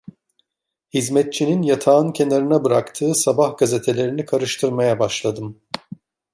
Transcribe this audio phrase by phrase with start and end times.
[0.93, 5.61] Hizmetçinin yatağın kenarına bıraktığı sabah gazetelerini karıştırmaya başladım.